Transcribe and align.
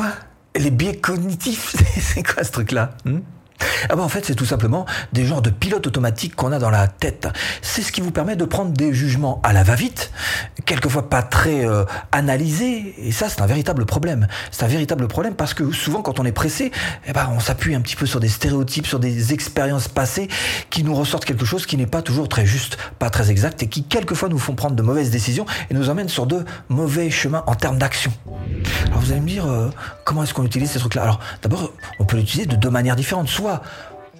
Quoi 0.00 0.12
Les 0.56 0.70
biais 0.70 0.96
cognitifs 0.96 1.76
C'est 2.00 2.22
quoi 2.22 2.42
ce 2.42 2.52
truc-là 2.52 2.96
hmm? 3.04 3.18
Ah 3.88 3.96
bah 3.96 4.02
en 4.02 4.08
fait, 4.08 4.24
c'est 4.24 4.34
tout 4.34 4.46
simplement 4.46 4.86
des 5.12 5.24
genres 5.24 5.42
de 5.42 5.50
pilotes 5.50 5.86
automatiques 5.86 6.34
qu'on 6.34 6.52
a 6.52 6.58
dans 6.58 6.70
la 6.70 6.88
tête. 6.88 7.28
C'est 7.62 7.82
ce 7.82 7.92
qui 7.92 8.00
vous 8.00 8.10
permet 8.10 8.36
de 8.36 8.44
prendre 8.44 8.72
des 8.72 8.92
jugements 8.92 9.40
à 9.42 9.52
la 9.52 9.62
va-vite, 9.62 10.12
quelquefois 10.66 11.08
pas 11.08 11.22
très 11.22 11.66
euh, 11.66 11.84
analysés, 12.12 12.94
et 12.98 13.12
ça 13.12 13.28
c'est 13.28 13.40
un 13.40 13.46
véritable 13.46 13.86
problème. 13.86 14.26
C'est 14.50 14.64
un 14.64 14.68
véritable 14.68 15.08
problème 15.08 15.34
parce 15.34 15.54
que 15.54 15.72
souvent 15.72 16.02
quand 16.02 16.20
on 16.20 16.24
est 16.24 16.32
pressé, 16.32 16.72
eh 17.06 17.12
ben, 17.12 17.30
on 17.34 17.40
s'appuie 17.40 17.74
un 17.74 17.80
petit 17.80 17.96
peu 17.96 18.06
sur 18.06 18.20
des 18.20 18.28
stéréotypes, 18.28 18.86
sur 18.86 19.00
des 19.00 19.32
expériences 19.32 19.88
passées 19.88 20.28
qui 20.70 20.84
nous 20.84 20.94
ressortent 20.94 21.24
quelque 21.24 21.44
chose 21.44 21.66
qui 21.66 21.76
n'est 21.76 21.86
pas 21.86 22.02
toujours 22.02 22.28
très 22.28 22.46
juste, 22.46 22.76
pas 22.98 23.10
très 23.10 23.30
exact, 23.30 23.62
et 23.62 23.68
qui 23.68 23.84
quelquefois 23.84 24.28
nous 24.28 24.38
font 24.38 24.54
prendre 24.54 24.76
de 24.76 24.82
mauvaises 24.82 25.10
décisions 25.10 25.46
et 25.70 25.74
nous 25.74 25.88
emmènent 25.88 26.08
sur 26.08 26.26
de 26.26 26.44
mauvais 26.68 27.10
chemins 27.10 27.44
en 27.46 27.54
termes 27.54 27.78
d'action. 27.78 28.12
Alors 28.86 29.00
vous 29.00 29.12
allez 29.12 29.20
me 29.20 29.28
dire, 29.28 29.46
euh, 29.46 29.70
comment 30.04 30.22
est-ce 30.22 30.34
qu'on 30.34 30.44
utilise 30.44 30.70
ces 30.70 30.78
trucs-là? 30.78 31.02
Alors 31.02 31.20
d'abord, 31.42 31.72
on 31.98 32.04
peut 32.04 32.16
l'utiliser 32.16 32.46
de 32.46 32.56
deux 32.56 32.70
manières 32.70 32.96
différentes. 32.96 33.28
Soit 33.28 33.62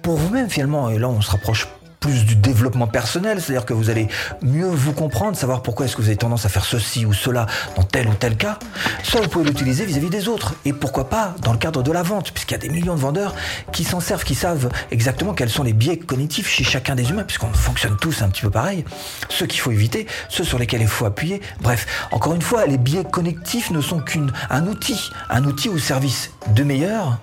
pour 0.01 0.15
vous-même 0.15 0.49
finalement. 0.49 0.89
Et 0.89 0.99
là, 0.99 1.09
on 1.09 1.21
se 1.21 1.31
rapproche 1.31 1.67
plus 2.01 2.25
du 2.25 2.35
développement 2.35 2.87
personnel, 2.87 3.39
c'est-à-dire 3.39 3.63
que 3.63 3.73
vous 3.73 3.91
allez 3.91 4.07
mieux 4.41 4.67
vous 4.67 4.91
comprendre, 4.91 5.37
savoir 5.37 5.61
pourquoi 5.61 5.85
est-ce 5.85 5.95
que 5.95 6.01
vous 6.01 6.07
avez 6.07 6.17
tendance 6.17 6.47
à 6.47 6.49
faire 6.49 6.65
ceci 6.65 7.05
ou 7.05 7.13
cela 7.13 7.45
dans 7.75 7.83
tel 7.83 8.07
ou 8.07 8.13
tel 8.15 8.35
cas. 8.35 8.57
Soit 9.03 9.21
vous 9.21 9.29
pouvez 9.29 9.45
l'utiliser 9.45 9.85
vis-à-vis 9.85 10.09
des 10.09 10.27
autres. 10.27 10.55
Et 10.65 10.73
pourquoi 10.73 11.09
pas 11.09 11.35
dans 11.43 11.53
le 11.53 11.59
cadre 11.59 11.83
de 11.83 11.91
la 11.91 12.01
vente, 12.01 12.31
puisqu'il 12.31 12.53
y 12.53 12.55
a 12.55 12.57
des 12.57 12.69
millions 12.69 12.95
de 12.95 12.99
vendeurs 12.99 13.35
qui 13.71 13.83
s'en 13.83 13.99
servent, 13.99 14.23
qui 14.23 14.33
savent 14.33 14.69
exactement 14.89 15.35
quels 15.35 15.51
sont 15.51 15.61
les 15.61 15.73
biais 15.73 15.97
cognitifs 15.97 16.49
chez 16.49 16.63
chacun 16.63 16.95
des 16.95 17.07
humains, 17.11 17.23
puisqu'on 17.23 17.53
fonctionne 17.53 17.95
tous 17.97 18.23
un 18.23 18.29
petit 18.29 18.41
peu 18.41 18.49
pareil. 18.49 18.83
Ceux 19.29 19.45
qu'il 19.45 19.59
faut 19.59 19.71
éviter, 19.71 20.07
ceux 20.27 20.43
sur 20.43 20.57
lesquels 20.57 20.81
il 20.81 20.87
faut 20.87 21.05
appuyer. 21.05 21.39
Bref, 21.61 22.07
encore 22.11 22.33
une 22.33 22.41
fois, 22.41 22.65
les 22.65 22.79
biais 22.79 23.03
connectifs 23.03 23.69
ne 23.69 23.79
sont 23.79 23.99
qu'un 23.99 24.65
outil, 24.65 25.11
un 25.29 25.45
outil 25.45 25.69
au 25.69 25.77
service 25.77 26.31
de 26.55 26.63
meilleurs 26.63 27.19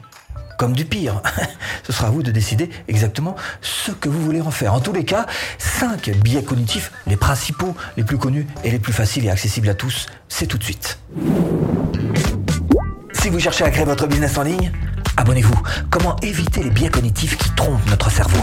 comme 0.58 0.74
du 0.74 0.84
pire. 0.84 1.22
Ce 1.86 1.92
sera 1.92 2.08
à 2.08 2.10
vous 2.10 2.22
de 2.22 2.30
décider 2.30 2.68
exactement 2.88 3.34
ce 3.62 3.92
que 3.92 4.10
vous 4.10 4.20
voulez 4.20 4.42
en 4.42 4.50
faire. 4.50 4.74
En 4.74 4.80
tous 4.80 4.92
les 4.92 5.06
cas, 5.06 5.24
5 5.56 6.10
biais 6.18 6.42
cognitifs, 6.42 6.92
les 7.06 7.16
principaux, 7.16 7.74
les 7.96 8.04
plus 8.04 8.18
connus 8.18 8.46
et 8.64 8.70
les 8.70 8.78
plus 8.78 8.92
faciles 8.92 9.24
et 9.24 9.30
accessibles 9.30 9.70
à 9.70 9.74
tous, 9.74 10.06
c'est 10.28 10.46
tout 10.46 10.58
de 10.58 10.64
suite. 10.64 10.98
Si 13.12 13.30
vous 13.30 13.40
cherchez 13.40 13.64
à 13.64 13.70
créer 13.70 13.84
votre 13.84 14.06
business 14.06 14.36
en 14.36 14.42
ligne, 14.42 14.72
abonnez-vous. 15.16 15.62
Comment 15.90 16.16
éviter 16.20 16.62
les 16.62 16.70
biais 16.70 16.90
cognitifs 16.90 17.38
qui 17.38 17.50
trompent 17.54 17.88
notre 17.88 18.10
cerveau? 18.10 18.42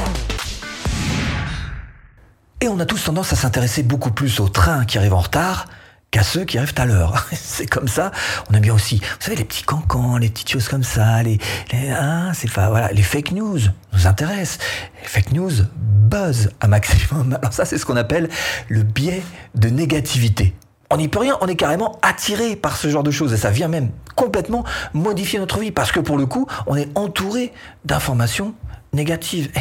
Et 2.62 2.68
on 2.68 2.80
a 2.80 2.86
tous 2.86 3.04
tendance 3.04 3.34
à 3.34 3.36
s'intéresser 3.36 3.84
beaucoup 3.84 4.12
plus 4.12 4.40
au 4.40 4.48
train 4.48 4.86
qui 4.86 4.98
arrive 4.98 5.14
en 5.14 5.20
retard 5.20 5.68
qu'à 6.12 6.24
ceux 6.24 6.46
qui 6.46 6.58
arrivent 6.58 6.74
à 6.78 6.86
l'heure. 6.86 7.28
c'est 7.34 7.68
comme 7.68 7.88
ça. 7.88 8.12
On 8.50 8.54
aime 8.54 8.62
bien 8.62 8.74
aussi, 8.74 8.98
vous 8.98 9.22
savez, 9.22 9.38
les 9.38 9.46
petits 9.46 9.64
cancans, 9.64 10.18
les 10.18 10.30
petites 10.30 10.50
choses 10.50 10.68
comme 10.68 10.84
ça, 10.84 11.24
les, 11.24 11.40
hein, 11.74 12.32
c'est 12.34 12.50
voilà, 12.50 12.92
les 12.92 13.04
fake 13.04 13.32
news 13.32 13.60
nous 13.94 14.08
intéressent. 14.08 14.60
Les 15.02 15.08
fake 15.08 15.32
news 15.34 15.52
buzz 15.76 16.50
à 16.62 16.68
maximum. 16.68 17.38
Alors 17.42 17.54
ça, 17.54 17.66
c'est 17.66 17.78
ce 17.78 17.86
qu'on 17.86 17.98
appelle 17.98 18.30
le 18.70 18.84
biais 18.84 19.24
de 19.56 19.70
négativité. 19.70 20.56
On 20.92 20.98
n'y 20.98 21.08
peut 21.08 21.20
rien, 21.20 21.38
on 21.42 21.48
est 21.48 21.56
carrément 21.56 22.00
attiré 22.04 22.56
par 22.56 22.78
ce 22.78 22.90
genre 22.90 23.04
de 23.04 23.10
choses 23.12 23.34
et 23.34 23.38
ça 23.38 23.50
vient 23.50 23.68
même 23.68 23.90
complètement 24.16 24.64
modifier 24.94 25.40
notre 25.40 25.60
vie 25.60 25.72
parce 25.72 25.92
que 25.92 26.00
pour 26.00 26.18
le 26.18 26.28
coup, 26.28 26.48
on 26.68 26.76
est 26.76 26.96
entouré 26.96 27.52
d'informations 27.86 28.54
négatives. 28.94 29.52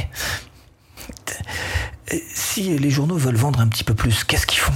Eh, 2.08 2.22
si 2.34 2.78
les 2.78 2.90
journaux 2.90 3.16
veulent 3.16 3.36
vendre 3.36 3.60
un 3.60 3.68
petit 3.68 3.84
peu 3.84 3.94
plus, 3.94 4.24
qu'est-ce 4.24 4.46
qu'ils 4.46 4.60
font? 4.60 4.74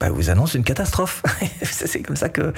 Bah, 0.00 0.10
vous 0.10 0.30
annonce 0.30 0.54
une 0.54 0.64
catastrophe. 0.64 1.22
c'est 1.62 2.02
comme 2.02 2.16
ça 2.16 2.28
que 2.28 2.52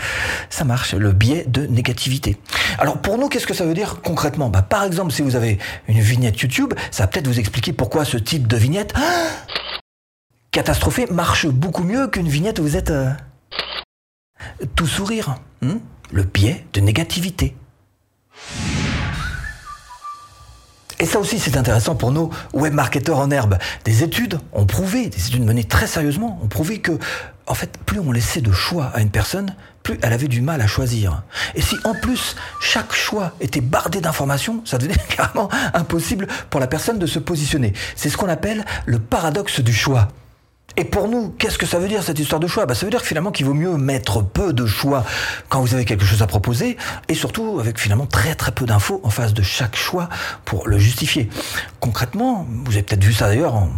ça 0.50 0.64
marche, 0.64 0.94
le 0.94 1.12
biais 1.12 1.44
de 1.46 1.66
négativité. 1.66 2.36
Alors 2.78 3.00
pour 3.00 3.18
nous, 3.18 3.28
qu'est-ce 3.28 3.46
que 3.46 3.54
ça 3.54 3.64
veut 3.64 3.74
dire 3.74 4.00
concrètement? 4.02 4.48
Bah, 4.48 4.62
Par 4.62 4.84
exemple, 4.84 5.12
si 5.12 5.22
vous 5.22 5.36
avez 5.36 5.58
une 5.86 6.00
vignette 6.00 6.40
YouTube, 6.40 6.74
ça 6.90 7.04
va 7.04 7.06
peut-être 7.06 7.28
vous 7.28 7.38
expliquer 7.38 7.72
pourquoi 7.72 8.04
ce 8.04 8.16
type 8.16 8.46
de 8.46 8.56
vignette 8.56 8.92
catastrophée 10.50 11.06
marche 11.06 11.46
beaucoup 11.46 11.84
mieux 11.84 12.08
qu'une 12.08 12.28
vignette 12.28 12.58
où 12.58 12.62
vous 12.62 12.76
êtes 12.76 12.90
euh, 12.90 13.10
tout 14.74 14.86
sourire. 14.86 15.36
Hmm? 15.62 15.78
Le 16.10 16.22
biais 16.22 16.64
de 16.72 16.80
négativité. 16.80 17.54
Et 21.00 21.06
ça 21.06 21.20
aussi, 21.20 21.38
c'est 21.38 21.56
intéressant 21.56 21.94
pour 21.94 22.10
nos 22.10 22.30
webmarketeurs 22.52 23.18
en 23.18 23.30
herbe. 23.30 23.58
Des 23.84 24.02
études 24.02 24.40
ont 24.52 24.66
prouvé, 24.66 25.08
des 25.08 25.26
études 25.26 25.44
menées 25.44 25.64
très 25.64 25.86
sérieusement, 25.86 26.40
ont 26.42 26.48
prouvé 26.48 26.80
que, 26.80 26.98
en 27.46 27.54
fait, 27.54 27.78
plus 27.86 28.00
on 28.00 28.10
laissait 28.10 28.40
de 28.40 28.50
choix 28.50 28.86
à 28.94 29.00
une 29.00 29.10
personne, 29.10 29.54
plus 29.84 29.98
elle 30.02 30.12
avait 30.12 30.28
du 30.28 30.40
mal 30.40 30.60
à 30.60 30.66
choisir. 30.66 31.22
Et 31.54 31.62
si 31.62 31.76
en 31.84 31.94
plus 31.94 32.34
chaque 32.60 32.92
choix 32.92 33.32
était 33.40 33.60
bardé 33.60 34.00
d'informations, 34.00 34.60
ça 34.64 34.76
devenait 34.78 34.96
carrément 35.08 35.48
impossible 35.72 36.26
pour 36.50 36.60
la 36.60 36.66
personne 36.66 36.98
de 36.98 37.06
se 37.06 37.20
positionner. 37.20 37.72
C'est 37.94 38.10
ce 38.10 38.16
qu'on 38.16 38.28
appelle 38.28 38.64
le 38.84 38.98
paradoxe 38.98 39.60
du 39.60 39.72
choix. 39.72 40.08
Et 40.78 40.84
pour 40.84 41.08
nous, 41.08 41.30
qu'est-ce 41.30 41.58
que 41.58 41.66
ça 41.66 41.80
veut 41.80 41.88
dire 41.88 42.04
cette 42.04 42.20
histoire 42.20 42.38
de 42.38 42.46
choix? 42.46 42.64
Bah, 42.64 42.76
Ça 42.76 42.86
veut 42.86 42.90
dire 42.90 43.02
finalement 43.02 43.32
qu'il 43.32 43.44
vaut 43.44 43.52
mieux 43.52 43.76
mettre 43.76 44.22
peu 44.22 44.52
de 44.52 44.64
choix 44.64 45.04
quand 45.48 45.60
vous 45.60 45.74
avez 45.74 45.84
quelque 45.84 46.04
chose 46.04 46.22
à 46.22 46.28
proposer, 46.28 46.76
et 47.08 47.14
surtout 47.14 47.58
avec 47.58 47.80
finalement 47.80 48.06
très 48.06 48.36
très 48.36 48.52
peu 48.52 48.64
d'infos 48.64 49.00
en 49.02 49.10
face 49.10 49.34
de 49.34 49.42
chaque 49.42 49.74
choix 49.74 50.08
pour 50.44 50.68
le 50.68 50.78
justifier. 50.78 51.28
Concrètement, 51.80 52.46
vous 52.64 52.74
avez 52.74 52.84
peut-être 52.84 53.02
vu 53.02 53.12
ça 53.12 53.26
d'ailleurs 53.26 53.56
en 53.56 53.70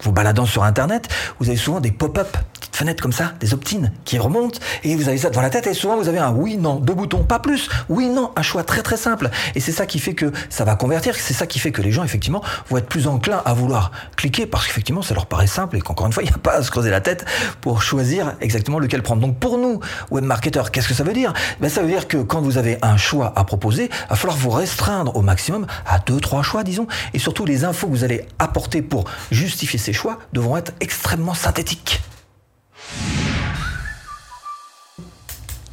vous 0.00 0.12
baladant 0.12 0.46
sur 0.46 0.64
Internet, 0.64 1.08
vous 1.40 1.48
avez 1.48 1.58
souvent 1.58 1.80
des 1.80 1.90
pop-up 1.90 2.38
fenêtre 2.76 3.02
comme 3.02 3.12
ça, 3.12 3.32
des 3.40 3.54
opt-in 3.54 3.90
qui 4.04 4.18
remontent, 4.18 4.58
et 4.84 4.94
vous 4.94 5.08
avez 5.08 5.18
ça 5.18 5.30
devant 5.30 5.42
la 5.42 5.50
tête, 5.50 5.66
et 5.66 5.74
souvent 5.74 5.96
vous 5.96 6.08
avez 6.08 6.18
un 6.18 6.30
oui, 6.30 6.56
non, 6.56 6.76
deux 6.76 6.94
boutons, 6.94 7.24
pas 7.24 7.38
plus, 7.38 7.68
oui, 7.88 8.08
non, 8.08 8.32
un 8.36 8.42
choix 8.42 8.62
très 8.62 8.82
très 8.82 8.96
simple. 8.96 9.30
Et 9.54 9.60
c'est 9.60 9.72
ça 9.72 9.86
qui 9.86 9.98
fait 9.98 10.14
que 10.14 10.30
ça 10.50 10.64
va 10.64 10.76
convertir, 10.76 11.14
c'est 11.16 11.34
ça 11.34 11.46
qui 11.46 11.58
fait 11.58 11.72
que 11.72 11.82
les 11.82 11.90
gens, 11.90 12.04
effectivement, 12.04 12.42
vont 12.68 12.76
être 12.76 12.88
plus 12.88 13.06
enclins 13.06 13.42
à 13.44 13.54
vouloir 13.54 13.92
cliquer, 14.16 14.46
parce 14.46 14.66
qu'effectivement, 14.66 15.02
ça 15.02 15.14
leur 15.14 15.26
paraît 15.26 15.46
simple, 15.46 15.76
et 15.76 15.80
qu'encore 15.80 16.06
une 16.06 16.12
fois, 16.12 16.22
il 16.26 16.26
n'y 16.26 16.34
a 16.34 16.38
pas 16.38 16.52
à 16.52 16.62
se 16.62 16.70
creuser 16.70 16.90
la 16.90 17.00
tête 17.00 17.24
pour 17.60 17.82
choisir 17.82 18.34
exactement 18.40 18.78
lequel 18.78 19.02
prendre. 19.02 19.22
Donc 19.22 19.38
pour 19.38 19.58
nous, 19.58 19.80
webmarketeurs, 20.10 20.70
qu'est-ce 20.70 20.88
que 20.88 20.94
ça 20.94 21.04
veut 21.04 21.14
dire? 21.14 21.32
Ben, 21.60 21.70
Ça 21.70 21.82
veut 21.82 21.88
dire 21.88 22.08
que 22.08 22.18
quand 22.18 22.40
vous 22.40 22.58
avez 22.58 22.78
un 22.82 22.96
choix 22.96 23.32
à 23.36 23.44
proposer, 23.44 23.84
il 23.90 24.08
va 24.10 24.16
falloir 24.16 24.36
vous 24.36 24.50
restreindre 24.50 25.16
au 25.16 25.22
maximum 25.22 25.66
à 25.86 25.98
deux, 25.98 26.20
trois 26.20 26.42
choix, 26.42 26.62
disons, 26.62 26.86
et 27.14 27.18
surtout 27.18 27.46
les 27.46 27.64
infos 27.64 27.86
que 27.86 27.92
vous 27.92 28.04
allez 28.04 28.26
apporter 28.38 28.82
pour 28.82 29.04
justifier 29.30 29.78
ces 29.78 29.92
choix 29.92 30.18
devront 30.32 30.56
être 30.56 30.72
extrêmement 30.80 31.34
synthétiques. 31.34 32.02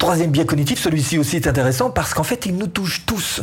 Troisième 0.04 0.32
biais 0.32 0.46
cognitif, 0.46 0.82
celui-ci 0.82 1.18
aussi 1.18 1.38
est 1.38 1.48
intéressant 1.48 1.90
parce 1.90 2.14
qu'en 2.14 2.24
fait, 2.24 2.46
il 2.46 2.58
nous 2.58 2.68
touche 2.68 3.06
tous. 3.06 3.42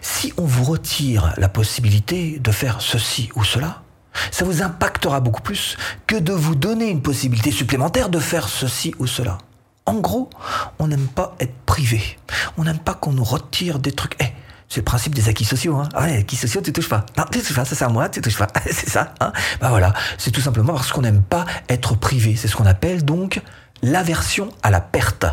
Si 0.00 0.32
on 0.38 0.44
vous 0.46 0.64
retire 0.64 1.34
la 1.36 1.50
possibilité 1.50 2.38
de 2.38 2.50
faire 2.50 2.80
ceci 2.80 3.28
ou 3.36 3.44
cela, 3.44 3.82
ça 4.30 4.46
vous 4.46 4.62
impactera 4.62 5.20
beaucoup 5.20 5.42
plus 5.42 5.76
que 6.06 6.16
de 6.16 6.32
vous 6.32 6.54
donner 6.54 6.88
une 6.88 7.02
possibilité 7.02 7.50
supplémentaire 7.50 8.08
de 8.08 8.18
faire 8.20 8.48
ceci 8.48 8.94
ou 8.98 9.06
cela. 9.06 9.36
En 9.84 9.96
gros, 9.96 10.30
on 10.78 10.86
n'aime 10.86 11.08
pas 11.08 11.36
être 11.40 11.52
privé. 11.66 12.16
On 12.56 12.64
n'aime 12.64 12.78
pas 12.78 12.94
qu'on 12.94 13.12
nous 13.12 13.22
retire 13.22 13.78
des 13.78 13.92
trucs. 13.92 14.16
Eh, 14.22 14.32
c'est 14.70 14.80
le 14.80 14.84
principe 14.84 15.14
des 15.14 15.28
acquis 15.28 15.44
sociaux. 15.44 15.76
Hein. 15.76 15.90
Ah 15.92 16.04
acquis 16.04 16.36
sociaux, 16.36 16.62
tu 16.62 16.72
touches 16.72 16.88
pas. 16.88 17.04
Non, 17.18 17.24
tu 17.30 17.40
touches 17.40 17.54
pas, 17.54 17.66
ça 17.66 17.74
c'est 17.74 17.84
à 17.84 17.90
moi, 17.90 18.08
tu 18.08 18.22
touches 18.22 18.38
pas. 18.38 18.48
c'est 18.64 18.88
ça. 18.88 19.12
Hein. 19.20 19.30
Bah 19.60 19.68
voilà, 19.68 19.92
c'est 20.16 20.30
tout 20.30 20.40
simplement 20.40 20.72
parce 20.72 20.90
qu'on 20.90 21.02
n'aime 21.02 21.22
pas 21.22 21.44
être 21.68 21.96
privé. 21.96 22.34
C'est 22.34 22.48
ce 22.48 22.56
qu'on 22.56 22.64
appelle 22.64 23.04
donc 23.04 23.42
l'aversion 23.82 24.48
à 24.62 24.70
la 24.70 24.80
perte 24.80 25.26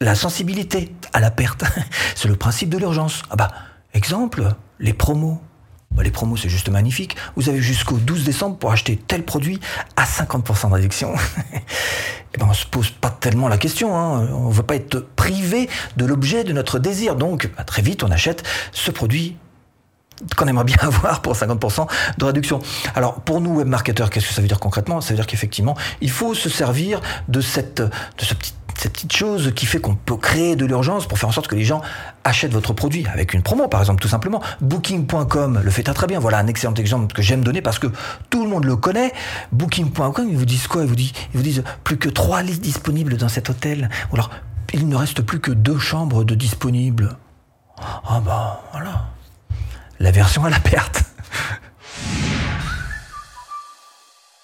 la 0.00 0.14
sensibilité 0.14 0.94
à 1.12 1.20
la 1.20 1.30
perte. 1.30 1.64
c'est 2.14 2.28
le 2.28 2.36
principe 2.36 2.70
de 2.70 2.78
l'urgence. 2.78 3.22
Ah 3.30 3.36
bah, 3.36 3.48
exemple, 3.94 4.54
les 4.78 4.92
promos. 4.92 5.40
Bah, 5.90 6.02
les 6.02 6.10
promos, 6.10 6.36
c'est 6.36 6.48
juste 6.48 6.68
magnifique. 6.68 7.16
Vous 7.36 7.48
avez 7.48 7.60
jusqu'au 7.60 7.96
12 7.96 8.24
décembre 8.24 8.56
pour 8.58 8.70
acheter 8.70 8.96
tel 8.96 9.24
produit 9.24 9.60
à 9.96 10.04
50% 10.04 10.68
de 10.68 10.74
réduction. 10.74 11.14
Et 12.34 12.38
ben, 12.38 12.46
on 12.48 12.54
se 12.54 12.66
pose 12.66 12.90
pas 12.90 13.10
tellement 13.10 13.48
la 13.48 13.58
question. 13.58 13.96
Hein. 13.96 14.28
On 14.32 14.50
veut 14.50 14.62
pas 14.62 14.76
être 14.76 15.00
privé 15.16 15.68
de 15.96 16.04
l'objet 16.04 16.44
de 16.44 16.52
notre 16.52 16.78
désir. 16.78 17.16
Donc, 17.16 17.50
bah, 17.56 17.64
très 17.64 17.82
vite, 17.82 18.02
on 18.02 18.10
achète 18.10 18.46
ce 18.72 18.90
produit 18.90 19.36
qu'on 20.36 20.46
aimerait 20.46 20.64
bien 20.64 20.76
avoir 20.80 21.22
pour 21.22 21.34
50% 21.34 21.86
de 22.18 22.24
réduction. 22.24 22.60
Alors 22.94 23.20
pour 23.20 23.40
nous 23.40 23.56
webmarketeurs, 23.56 24.10
qu'est-ce 24.10 24.26
que 24.26 24.34
ça 24.34 24.42
veut 24.42 24.48
dire 24.48 24.60
concrètement? 24.60 25.00
Ça 25.00 25.10
veut 25.10 25.16
dire 25.16 25.26
qu'effectivement, 25.26 25.76
il 26.00 26.10
faut 26.10 26.34
se 26.34 26.48
servir 26.48 27.00
de 27.28 27.40
cette 27.40 27.80
de 27.80 28.24
ce 28.24 28.34
petit 28.34 28.52
cette 28.78 28.92
petite 28.92 29.12
chose 29.12 29.52
qui 29.56 29.66
fait 29.66 29.80
qu'on 29.80 29.96
peut 29.96 30.16
créer 30.16 30.54
de 30.54 30.64
l'urgence 30.64 31.06
pour 31.06 31.18
faire 31.18 31.28
en 31.28 31.32
sorte 31.32 31.48
que 31.48 31.56
les 31.56 31.64
gens 31.64 31.82
achètent 32.22 32.52
votre 32.52 32.72
produit 32.72 33.04
avec 33.12 33.34
une 33.34 33.42
promo, 33.42 33.66
par 33.66 33.80
exemple, 33.80 34.00
tout 34.00 34.08
simplement. 34.08 34.40
Booking.com 34.60 35.60
le 35.64 35.70
fait 35.70 35.82
très 35.82 36.06
bien. 36.06 36.20
Voilà 36.20 36.38
un 36.38 36.46
excellent 36.46 36.74
exemple 36.74 37.12
que 37.12 37.20
j'aime 37.20 37.42
donner 37.42 37.60
parce 37.60 37.80
que 37.80 37.88
tout 38.30 38.44
le 38.44 38.48
monde 38.48 38.64
le 38.64 38.76
connaît. 38.76 39.12
Booking.com, 39.50 40.28
ils 40.30 40.36
vous 40.36 40.44
disent 40.44 40.68
quoi? 40.68 40.82
Ils 40.82 40.88
vous, 40.88 41.42
disent, 41.42 41.64
plus 41.82 41.98
que 41.98 42.08
trois 42.08 42.42
listes 42.42 42.62
disponibles 42.62 43.16
dans 43.16 43.28
cet 43.28 43.50
hôtel. 43.50 43.90
Ou 44.12 44.14
alors, 44.14 44.30
il 44.72 44.88
ne 44.88 44.94
reste 44.94 45.22
plus 45.22 45.40
que 45.40 45.50
deux 45.50 45.78
chambres 45.78 46.22
de 46.22 46.36
disponibles. 46.36 47.16
Ah 47.78 48.20
bah, 48.24 48.62
voilà. 48.70 49.06
La 49.98 50.12
version 50.12 50.44
à 50.44 50.50
la 50.50 50.60
perte. 50.60 51.02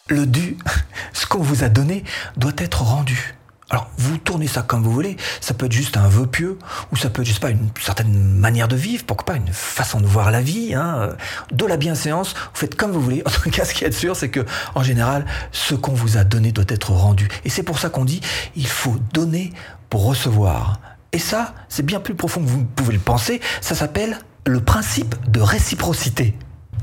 Le 0.08 0.26
dû, 0.26 0.58
ce 1.12 1.24
qu'on 1.26 1.42
vous 1.42 1.62
a 1.62 1.68
donné, 1.68 2.02
doit 2.36 2.52
être 2.58 2.82
rendu 2.82 3.36
Alors, 3.70 3.88
vous 3.96 4.18
tournez 4.18 4.46
ça 4.46 4.62
comme 4.62 4.82
vous 4.82 4.92
voulez. 4.92 5.16
Ça 5.40 5.54
peut 5.54 5.66
être 5.66 5.72
juste 5.72 5.96
un 5.96 6.06
vœu 6.06 6.26
pieux, 6.26 6.58
ou 6.92 6.96
ça 6.96 7.08
peut 7.10 7.22
être, 7.22 7.28
je 7.28 7.40
pas, 7.40 7.50
une 7.50 7.70
certaine 7.80 8.12
manière 8.12 8.68
de 8.68 8.76
vivre, 8.76 9.04
pourquoi 9.06 9.24
pas 9.24 9.36
une 9.36 9.52
façon 9.52 10.00
de 10.00 10.06
voir 10.06 10.30
la 10.30 10.42
vie, 10.42 10.74
hein, 10.74 11.10
de 11.50 11.64
la 11.64 11.76
bienséance. 11.76 12.34
Vous 12.34 12.60
faites 12.60 12.74
comme 12.74 12.92
vous 12.92 13.00
voulez. 13.00 13.22
En 13.26 13.30
tout 13.30 13.50
cas, 13.50 13.64
ce 13.64 13.74
qui 13.74 13.84
est 13.84 13.92
sûr, 13.92 14.16
c'est 14.16 14.28
que, 14.28 14.44
en 14.74 14.82
général, 14.82 15.24
ce 15.50 15.74
qu'on 15.74 15.94
vous 15.94 16.18
a 16.18 16.24
donné 16.24 16.52
doit 16.52 16.64
être 16.68 16.92
rendu. 16.92 17.28
Et 17.44 17.50
c'est 17.50 17.62
pour 17.62 17.78
ça 17.78 17.88
qu'on 17.88 18.04
dit, 18.04 18.20
il 18.54 18.66
faut 18.66 18.96
donner 19.12 19.52
pour 19.88 20.04
recevoir. 20.04 20.80
Et 21.12 21.18
ça, 21.18 21.54
c'est 21.68 21.84
bien 21.84 22.00
plus 22.00 22.14
profond 22.14 22.40
que 22.42 22.48
vous 22.48 22.64
pouvez 22.64 22.92
le 22.92 23.00
penser. 23.00 23.40
Ça 23.60 23.74
s'appelle 23.74 24.18
le 24.46 24.60
principe 24.60 25.14
de 25.30 25.40
réciprocité. 25.40 26.36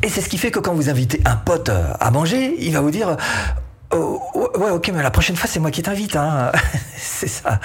Et 0.03 0.09
c'est 0.09 0.21
ce 0.21 0.29
qui 0.29 0.37
fait 0.37 0.49
que 0.49 0.59
quand 0.59 0.73
vous 0.73 0.89
invitez 0.89 1.21
un 1.25 1.35
pote 1.35 1.69
euh, 1.69 1.93
à 1.99 2.09
manger, 2.09 2.55
il 2.59 2.73
va 2.73 2.81
vous 2.81 2.89
dire 2.89 3.17
Oh, 3.93 4.21
ouais, 4.35 4.69
ok, 4.69 4.91
mais 4.93 5.03
la 5.03 5.11
prochaine 5.11 5.35
fois, 5.35 5.49
c'est 5.49 5.59
moi 5.59 5.71
qui 5.71 5.81
t'invite, 5.81 6.15
hein. 6.15 6.51
c'est 6.97 7.27
ça. 7.27 7.59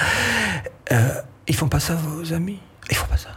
Euh, 0.93 1.09
ils 1.47 1.55
font 1.55 1.69
pas 1.69 1.81
ça, 1.81 1.95
vos 1.95 2.33
amis? 2.33 2.59
Ils 2.91 2.97
font 2.97 3.07
pas 3.07 3.17
ça. 3.17 3.29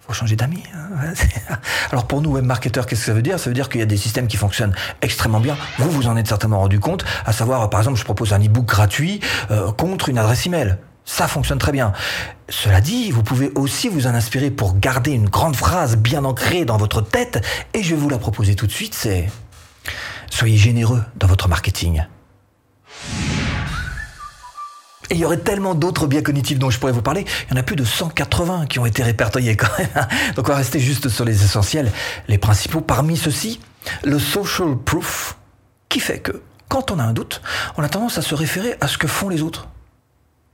Faut 0.00 0.12
changer 0.12 0.36
d'amis. 0.36 0.62
Hein. 0.74 1.12
Alors 1.90 2.06
pour 2.06 2.22
nous, 2.22 2.32
webmarketeurs, 2.32 2.86
qu'est-ce 2.86 3.00
que 3.00 3.06
ça 3.06 3.12
veut 3.12 3.22
dire? 3.22 3.38
Ça 3.38 3.50
veut 3.50 3.54
dire 3.54 3.68
qu'il 3.68 3.80
y 3.80 3.82
a 3.82 3.86
des 3.86 3.96
systèmes 3.96 4.26
qui 4.26 4.36
fonctionnent 4.36 4.74
extrêmement 5.02 5.40
bien. 5.40 5.56
Vous, 5.78 5.90
vous 5.90 6.06
en 6.06 6.16
êtes 6.16 6.28
certainement 6.28 6.60
rendu 6.60 6.80
compte. 6.80 7.04
À 7.24 7.32
savoir, 7.32 7.68
par 7.70 7.80
exemple, 7.80 7.98
je 7.98 8.04
propose 8.04 8.32
un 8.32 8.40
e-book 8.40 8.66
gratuit 8.66 9.20
euh, 9.50 9.70
contre 9.72 10.08
une 10.08 10.18
adresse 10.18 10.46
email. 10.46 10.76
Ça 11.04 11.28
fonctionne 11.28 11.58
très 11.58 11.72
bien. 11.72 11.92
Cela 12.50 12.80
dit, 12.82 13.10
vous 13.10 13.22
pouvez 13.22 13.50
aussi 13.54 13.88
vous 13.88 14.06
en 14.06 14.14
inspirer 14.14 14.50
pour 14.50 14.78
garder 14.78 15.12
une 15.12 15.28
grande 15.28 15.56
phrase 15.56 15.96
bien 15.96 16.24
ancrée 16.24 16.64
dans 16.66 16.76
votre 16.76 17.00
tête. 17.00 17.42
Et 17.72 17.82
je 17.82 17.94
vais 17.94 18.00
vous 18.00 18.10
la 18.10 18.18
proposer 18.18 18.54
tout 18.54 18.66
de 18.66 18.72
suite, 18.72 18.94
c'est 18.94 19.28
Soyez 20.30 20.56
généreux 20.56 21.02
dans 21.16 21.26
votre 21.26 21.48
marketing. 21.48 22.04
Et 25.10 25.14
il 25.14 25.20
y 25.20 25.24
aurait 25.24 25.38
tellement 25.38 25.74
d'autres 25.74 26.06
biais 26.06 26.22
cognitifs 26.22 26.58
dont 26.58 26.70
je 26.70 26.78
pourrais 26.78 26.92
vous 26.92 27.02
parler. 27.02 27.24
Il 27.46 27.54
y 27.54 27.56
en 27.56 27.60
a 27.60 27.62
plus 27.62 27.76
de 27.76 27.84
180 27.84 28.66
qui 28.66 28.78
ont 28.78 28.86
été 28.86 29.02
répertoriés 29.02 29.56
quand 29.56 29.70
même. 29.78 29.88
Donc 30.36 30.48
on 30.48 30.52
va 30.52 30.58
rester 30.58 30.80
juste 30.80 31.08
sur 31.08 31.24
les 31.24 31.44
essentiels, 31.44 31.90
les 32.28 32.38
principaux. 32.38 32.80
Parmi 32.80 33.16
ceux-ci, 33.16 33.60
le 34.04 34.18
social 34.18 34.76
proof, 34.76 35.36
qui 35.88 36.00
fait 36.00 36.18
que 36.18 36.42
quand 36.68 36.90
on 36.90 36.98
a 36.98 37.04
un 37.04 37.12
doute, 37.12 37.40
on 37.76 37.82
a 37.82 37.88
tendance 37.88 38.18
à 38.18 38.22
se 38.22 38.34
référer 38.34 38.76
à 38.80 38.88
ce 38.88 38.98
que 38.98 39.06
font 39.06 39.30
les 39.30 39.42
autres. 39.42 39.68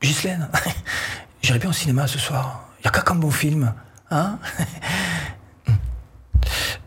Ghislaine, 0.00 0.48
j'irai 1.42 1.58
bien 1.58 1.70
au 1.70 1.72
cinéma 1.74 2.06
ce 2.06 2.18
soir. 2.18 2.68
Il 2.80 2.84
y 2.84 2.88
a 2.88 2.90
qu'à 2.90 3.00
comme 3.00 3.20
bon 3.20 3.30
film. 3.30 3.72
Hein? 4.10 4.38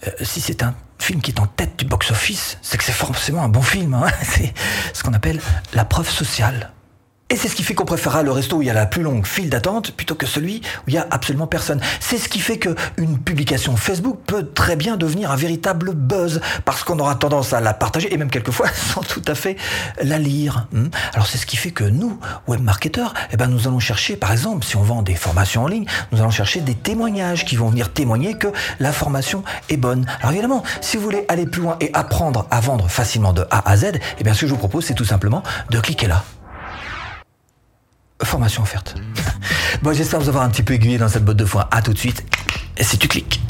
Euh, 0.06 0.12
si 0.22 0.42
c'est 0.42 0.62
un 0.62 0.76
film 1.00 1.22
qui 1.22 1.32
est 1.32 1.40
en 1.40 1.48
tête 1.48 1.80
du 1.80 1.86
box-office, 1.86 2.60
c'est 2.62 2.78
que 2.78 2.84
c'est 2.84 2.92
forcément 2.92 3.44
un 3.44 3.50
bon 3.50 3.64
film. 3.64 3.96
Hein? 3.96 4.06
c'est 4.22 4.54
ce 4.94 5.02
qu'on 5.02 5.14
appelle 5.14 5.42
la 5.74 5.86
preuve 5.86 6.08
sociale. 6.08 6.72
Et 7.30 7.36
c'est 7.36 7.50
ce 7.50 7.56
qui 7.56 7.64
fait 7.64 7.74
qu'on 7.74 7.84
préférera 7.84 8.24
le 8.24 8.32
resto 8.32 8.58
où 8.58 8.62
il 8.62 8.68
y 8.68 8.70
a 8.70 8.74
la 8.74 8.86
plus 8.86 9.02
longue 9.02 9.26
file 9.26 9.50
d'attente 9.50 9.92
plutôt 9.92 10.16
que 10.16 10.26
celui 10.26 10.62
où 10.80 10.84
il 10.88 10.94
y 10.94 10.98
a 10.98 11.06
absolument 11.12 11.46
personne. 11.46 11.82
C'est 12.00 12.18
ce 12.18 12.30
qui 12.30 12.40
fait 12.40 12.58
que 12.58 12.74
une 12.96 13.20
publication 13.20 13.76
Facebook 13.76 14.20
peut 14.26 14.48
très 14.54 14.78
bien 14.78 14.96
devenir 14.96 15.30
un 15.30 15.36
véritable 15.36 15.94
buzz 15.94 16.40
parce 16.64 16.86
qu'on 16.86 16.98
aura 17.00 17.16
tendance 17.16 17.52
à 17.52 17.60
la 17.60 17.74
partager 17.74 18.14
et 18.14 18.18
même 18.18 18.30
quelquefois 18.30 18.70
sans 18.74 19.02
tout 19.02 19.22
à 19.28 19.36
fait 19.36 19.58
la 20.02 20.18
lire. 20.18 20.68
Hmm. 20.72 20.88
Alors 21.14 21.28
c'est 21.28 21.38
ce 21.38 21.46
qui 21.46 21.58
fait 21.58 21.72
que 21.72 21.84
nous, 21.84 22.18
webmarketeurs, 22.48 23.14
eh 23.34 23.36
ben 23.36 23.48
nous 23.48 23.68
allons 23.68 23.80
chercher, 23.80 24.16
par 24.16 24.32
exemple, 24.32 24.66
si 24.66 24.78
on 24.78 24.84
vend 24.84 25.02
des 25.02 25.16
formations 25.16 25.66
en 25.66 25.68
ligne, 25.68 25.86
nous 26.14 26.22
allons 26.22 26.32
chercher 26.32 26.62
des 26.62 26.76
témoignages 26.76 27.44
qui 27.44 27.58
vont 27.58 27.68
venir 27.68 27.92
témoigner 27.92 28.38
que 28.38 28.48
la 28.80 28.94
formation 28.94 29.44
est 29.68 29.76
bonne. 29.76 30.06
Alors 30.22 30.32
évidemment, 30.32 30.64
si 30.80 30.96
vous 30.96 31.04
voulez 31.04 31.26
aller 31.28 31.46
plus 31.46 31.62
loin 31.62 31.76
et 31.82 31.90
apprendre 31.94 32.48
à 32.52 32.62
vendre 32.62 32.88
facilement 32.90 33.34
de 33.34 33.46
A 33.52 33.70
à 33.70 33.76
Z, 33.76 33.92
eh 34.18 34.24
bien 34.24 34.34
ce 34.34 34.42
que 34.42 34.48
je 34.48 34.54
vous 34.54 34.58
propose, 34.58 34.86
c'est 34.86 34.94
tout 34.94 35.04
simplement 35.04 35.44
de 35.70 35.80
cliquer 35.82 36.08
là 36.08 36.24
offerte. 38.44 38.96
bon, 39.82 39.94
j'espère 39.94 40.20
vous 40.20 40.30
avoir 40.30 40.44
un 40.44 40.50
petit 40.50 40.64
peu 40.64 40.74
aiguillé 40.74 40.98
dans 40.98 41.10
cette 41.10 41.26
botte 41.26 41.38
de 41.38 41.46
foin. 41.46 41.68
À 41.72 41.82
tout 41.82 41.94
de 41.94 41.98
suite. 41.98 42.24
Et 42.78 42.84
si 42.84 42.98
tu 42.98 43.08
cliques. 43.08 43.42